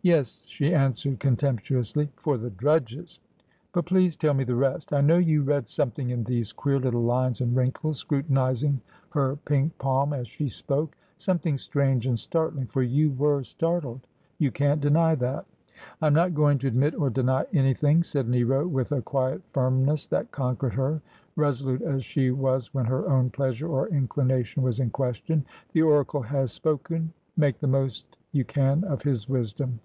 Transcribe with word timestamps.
'Yes,' 0.02 0.46
she 0.46 0.72
answered 0.74 1.20
contemptuously;' 1.20 2.08
for 2.22 2.38
the 2.38 2.48
drudges. 2.48 3.20
But 3.74 3.84
please 3.84 4.16
tell 4.16 4.32
me 4.32 4.44
the 4.44 4.54
rest. 4.54 4.94
I 4.94 5.02
know 5.02 5.18
you 5.18 5.42
read 5.42 5.68
something 5.68 6.08
in 6.08 6.24
these 6.24 6.54
queer 6.54 6.78
little 6.78 7.02
liifes 7.02 7.42
and 7.42 7.54
wrinkles,' 7.54 7.98
scrutinising 7.98 8.80
her 9.10 9.36
pink 9.44 9.76
palm 9.76 10.14
as 10.14 10.26
she 10.26 10.48
spoke,' 10.48 10.96
something 11.18 11.58
strange 11.58 12.06
and 12.06 12.18
startling— 12.18 12.64
for 12.72 12.82
you 12.82 13.10
were 13.12 13.42
startled. 13.42 14.00
You 14.38 14.50
can't 14.50 14.80
deny 14.80 15.16
that.'' 15.16 15.44
I 16.00 16.06
am 16.06 16.14
not 16.14 16.32
going 16.34 16.56
to 16.60 16.66
admit 16.68 16.94
or 16.94 17.10
deny 17.10 17.44
anything,' 17.52 18.02
said 18.02 18.26
Nero, 18.26 18.66
with 18.66 18.92
a 18.92 19.02
quiet 19.02 19.42
firmness 19.52 20.06
that 20.06 20.30
conquered 20.30 20.72
her, 20.72 21.02
resolute 21.36 21.82
as 21.82 22.06
she 22.06 22.30
was 22.30 22.72
when 22.72 22.86
her 22.86 23.06
own 23.10 23.28
pleasure 23.28 23.68
or 23.68 23.86
inclination 23.88 24.62
was 24.62 24.80
in 24.80 24.88
question.' 24.88 25.44
The 25.74 25.82
oracle 25.82 26.22
has 26.22 26.52
spoken. 26.52 27.12
Make 27.36 27.58
the 27.58 27.66
most 27.66 28.16
you 28.32 28.46
can 28.46 28.82
of 28.84 29.02
his 29.02 29.28
wisdom.' 29.28 29.78